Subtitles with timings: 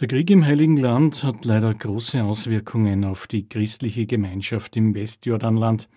[0.00, 5.88] Der Krieg im Heiligen Land hat leider große Auswirkungen auf die christliche Gemeinschaft im Westjordanland.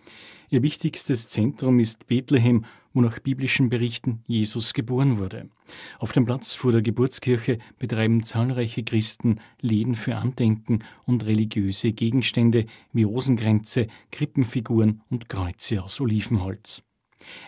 [0.52, 5.50] Ihr wichtigstes Zentrum ist Bethlehem, wo nach biblischen Berichten Jesus geboren wurde.
[5.98, 12.68] Auf dem Platz vor der Geburtskirche betreiben zahlreiche Christen Läden für Andenken und religiöse Gegenstände
[12.94, 16.84] wie Rosenkränze, Krippenfiguren und Kreuze aus Olivenholz.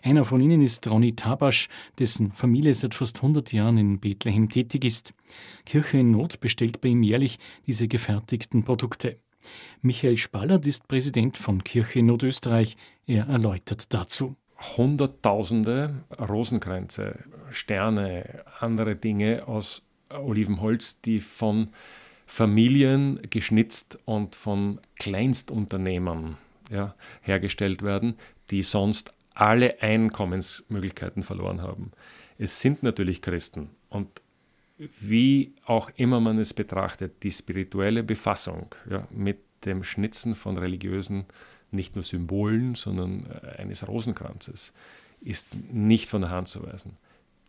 [0.02, 4.86] Einer von ihnen ist Ronny Tabasch, dessen Familie seit fast 100 Jahren in Bethlehem tätig
[4.86, 5.14] ist.
[5.66, 9.18] Kirche in Not bestellt bei ihm jährlich diese gefertigten Produkte.
[9.82, 12.78] Michael Spallert ist Präsident von Kirche in Not Österreich.
[13.08, 14.36] Er erläutert dazu.
[14.78, 21.70] Hunderttausende Rosenkränze, Sterne, andere Dinge aus Olivenholz, die von
[22.26, 26.38] Familien geschnitzt und von Kleinstunternehmern
[26.70, 28.16] ja, hergestellt werden,
[28.52, 31.92] die sonst alle Einkommensmöglichkeiten verloren haben.
[32.38, 34.22] Es sind natürlich Christen und
[34.78, 41.26] wie auch immer man es betrachtet, die spirituelle Befassung ja, mit dem Schnitzen von religiösen,
[41.72, 44.74] nicht nur Symbolen, sondern äh, eines Rosenkranzes,
[45.22, 46.98] ist nicht von der Hand zu weisen.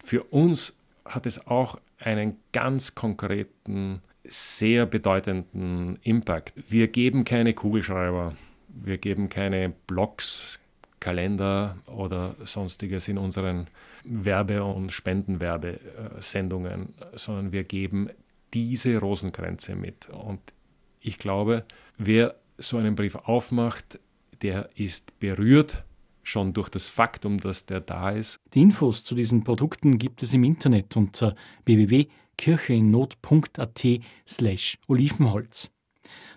[0.04, 0.74] Für uns
[1.04, 6.52] hat es auch einen ganz konkreten, sehr bedeutenden Impact.
[6.68, 8.36] Wir geben keine Kugelschreiber,
[8.68, 10.60] wir geben keine Blogs,
[11.00, 13.66] Kalender oder sonstiges in unseren
[14.04, 18.10] Werbe- und Spendenwerbesendungen, sondern wir geben
[18.52, 20.10] diese Rosenkränze mit.
[20.10, 20.40] Und
[21.00, 21.64] ich glaube,
[21.98, 23.98] wer so einen Brief aufmacht,
[24.42, 25.84] der ist berührt
[26.22, 28.38] schon durch das Faktum, dass der da ist.
[28.54, 31.34] Die Infos zu diesen Produkten gibt es im Internet unter
[31.64, 33.86] www.kircheinnot.at
[34.26, 35.70] slash Olivenholz.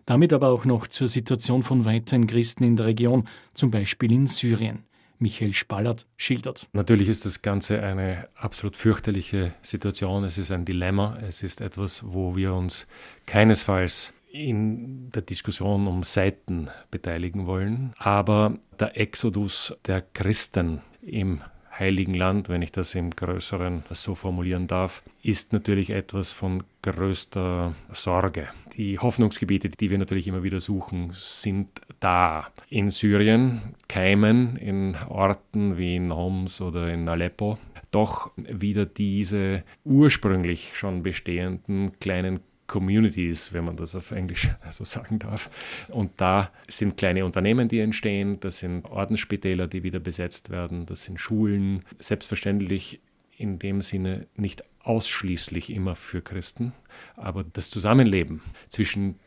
[0.06, 4.28] Damit aber auch noch zur Situation von weiteren Christen in der Region, zum Beispiel in
[4.28, 4.84] Syrien.
[5.20, 6.68] Michael Spallert schildert.
[6.74, 10.26] Natürlich ist das Ganze eine absolut fürchterliche Situation.
[10.26, 11.18] Es ist ein Dilemma.
[11.26, 12.88] Es ist etwas, wo wir uns
[13.26, 17.94] keinesfalls in der Diskussion um Seiten beteiligen wollen.
[17.98, 21.42] Aber der Exodus der Christen im
[21.78, 27.76] Heiligen Land, wenn ich das im Größeren so formulieren darf, ist natürlich etwas von größter
[27.92, 28.50] Sorge.
[28.78, 31.70] Die Hoffnungsgebiete, die wir natürlich immer wieder suchen, sind
[32.00, 32.48] da.
[32.70, 37.58] In Syrien keimen in Orten wie in Homs oder in Aleppo
[37.94, 45.20] doch wieder diese ursprünglich schon bestehenden kleinen Communities, wenn man das auf Englisch so sagen
[45.20, 45.50] darf.
[45.90, 51.04] Und da sind kleine Unternehmen, die entstehen, das sind Ordensspitäler, die wieder besetzt werden, das
[51.04, 53.00] sind Schulen, selbstverständlich
[53.38, 56.74] in dem Sinne nicht ausschließlich immer für Christen,
[57.16, 59.20] aber das Zusammenleben zwischen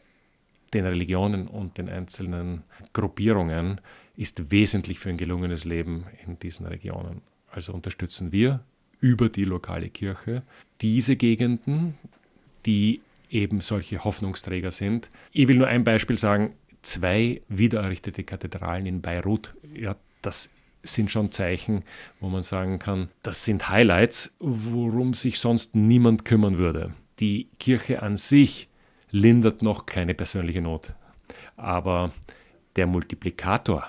[0.75, 3.81] den Religionen und den einzelnen Gruppierungen
[4.17, 7.23] ist wesentlich für ein gelungenes Leben in diesen Regionen.
[7.51, 8.61] Also unterstützen wir
[9.01, 10.43] über die lokale Kirche
[10.81, 11.95] diese Gegenden,
[12.65, 13.01] die
[13.31, 15.11] eben solche Hoffnungsträger sind.
[15.33, 20.51] Ich will nur ein Beispiel sagen, zwei wiedererrichtete Kathedralen in Beirut, ja, das
[20.83, 21.83] sind schon Zeichen,
[22.21, 26.95] wo man sagen kann, das sind Highlights, worum sich sonst niemand kümmern würde.
[27.19, 28.69] Die Kirche an sich
[29.11, 30.95] lindert noch keine persönliche Not,
[31.57, 32.13] aber
[32.77, 33.85] der Multiplikator,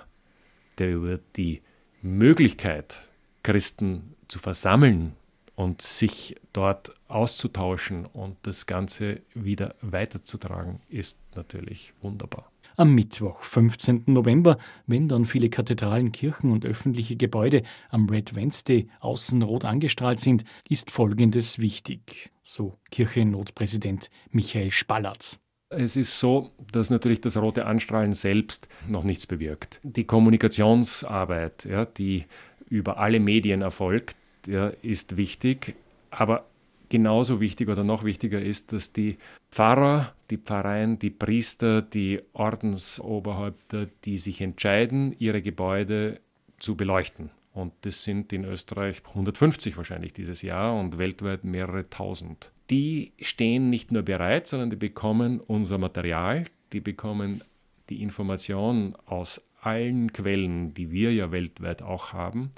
[0.79, 1.61] der über die
[2.01, 3.09] Möglichkeit,
[3.43, 5.13] Christen zu versammeln,
[5.57, 12.51] und sich dort auszutauschen und das Ganze wieder weiterzutragen, ist natürlich wunderbar.
[12.75, 14.03] Am Mittwoch, 15.
[14.05, 20.19] November, wenn dann viele Kathedralen, Kirchen und öffentliche Gebäude am Red Wednesday außen rot angestrahlt
[20.19, 25.39] sind, ist Folgendes wichtig, so Kirchennotpräsident Michael Spallert.
[25.69, 29.79] Es ist so, dass natürlich das rote Anstrahlen selbst noch nichts bewirkt.
[29.81, 32.25] Die Kommunikationsarbeit, ja, die
[32.69, 34.15] über alle Medien erfolgt,
[34.47, 35.75] ja, ist wichtig,
[36.09, 36.45] aber
[36.89, 39.17] genauso wichtig oder noch wichtiger ist, dass die
[39.51, 46.19] Pfarrer, die Pfarreien, die Priester, die Ordensoberhäupter, die sich entscheiden, ihre Gebäude
[46.59, 47.29] zu beleuchten.
[47.53, 52.51] Und das sind in Österreich 150 wahrscheinlich dieses Jahr und weltweit mehrere tausend.
[52.69, 56.43] Die stehen nicht nur bereit, sondern die bekommen unser Material,
[56.73, 57.43] die bekommen
[57.89, 62.51] die Information aus allen Quellen, die wir ja weltweit auch haben.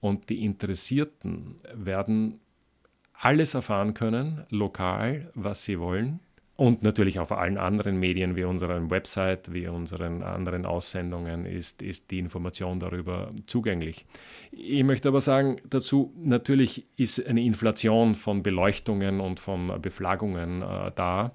[0.00, 2.40] Und die Interessierten werden
[3.12, 6.20] alles erfahren können, lokal, was sie wollen.
[6.56, 12.12] Und natürlich auf allen anderen Medien wie unserer Website, wie unseren anderen Aussendungen ist, ist
[12.12, 14.06] die Information darüber zugänglich.
[14.52, 20.92] Ich möchte aber sagen dazu, natürlich ist eine Inflation von Beleuchtungen und von Beflaggungen äh,
[20.94, 21.32] da.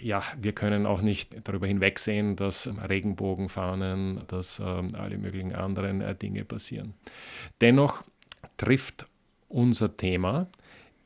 [0.00, 6.14] Ja, wir können auch nicht darüber hinwegsehen, dass Regenbogenfahnen, dass äh, alle möglichen anderen äh,
[6.14, 6.94] Dinge passieren.
[7.60, 8.04] Dennoch
[8.58, 9.06] trifft
[9.48, 10.46] unser Thema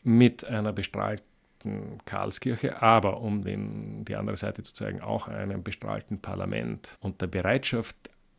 [0.02, 1.25] mit einer bestrahlten
[1.66, 7.20] bestrahlten Karlskirche, aber um den, die andere Seite zu zeigen, auch einem bestrahlten Parlament und
[7.20, 7.96] der Bereitschaft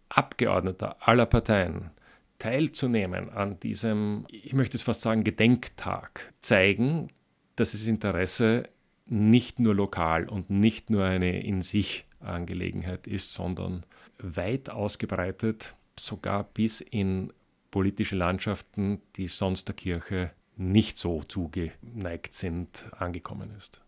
[0.09, 1.91] Abgeordneter aller Parteien
[2.39, 7.09] teilzunehmen an diesem, ich möchte es fast sagen, Gedenktag, zeigen,
[7.55, 8.63] dass das Interesse
[9.05, 13.85] nicht nur lokal und nicht nur eine in sich Angelegenheit ist, sondern
[14.19, 17.33] weit ausgebreitet, sogar bis in
[17.71, 23.81] politische Landschaften, die sonst der Kirche nicht so zugeneigt sind, angekommen ist.